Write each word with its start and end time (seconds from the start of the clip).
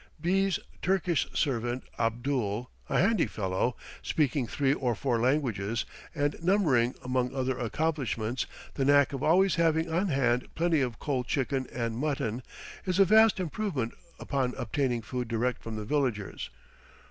B___'s 0.19 0.57
Turkish 0.81 1.27
servant, 1.33 1.83
Abdul, 1.99 2.71
a 2.89 2.97
handy 2.97 3.27
fellow, 3.27 3.75
speaking 4.01 4.47
three 4.47 4.73
or 4.73 4.95
four 4.95 5.19
languages, 5.19 5.85
and 6.15 6.43
numbering, 6.43 6.95
among 7.03 7.35
other 7.35 7.55
accomplishments, 7.59 8.47
the 8.73 8.83
knack 8.83 9.13
of 9.13 9.21
always 9.21 9.57
having 9.57 9.93
on 9.93 10.07
hand 10.07 10.47
plenty 10.55 10.81
of 10.81 10.97
cold 10.97 11.27
chicken 11.27 11.67
and 11.71 11.97
mutton, 11.97 12.41
is 12.83 12.97
a 12.97 13.05
vast 13.05 13.39
improvement 13.39 13.93
upon 14.19 14.55
obtaining 14.57 15.03
food 15.03 15.27
direct 15.27 15.61
from 15.61 15.75
the 15.75 15.85
villagers. 15.85 16.49